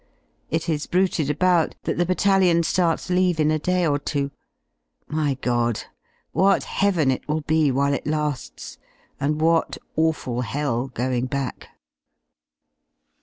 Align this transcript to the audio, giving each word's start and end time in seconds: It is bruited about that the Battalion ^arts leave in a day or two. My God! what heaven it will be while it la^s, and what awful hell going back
It 0.49 0.67
is 0.67 0.87
bruited 0.87 1.29
about 1.29 1.75
that 1.83 1.95
the 1.99 2.07
Battalion 2.07 2.61
^arts 2.63 3.11
leave 3.13 3.39
in 3.39 3.51
a 3.51 3.59
day 3.59 3.85
or 3.85 3.99
two. 3.99 4.31
My 5.07 5.35
God! 5.41 5.83
what 6.31 6.63
heaven 6.63 7.11
it 7.11 7.27
will 7.27 7.41
be 7.41 7.69
while 7.71 7.93
it 7.93 8.05
la^s, 8.05 8.79
and 9.19 9.39
what 9.39 9.77
awful 9.95 10.41
hell 10.41 10.87
going 10.87 11.27
back 11.27 11.67